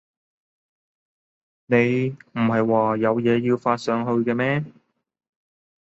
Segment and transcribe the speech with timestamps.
[1.67, 4.63] 你唔喺話有嘢要發上去嘅咩？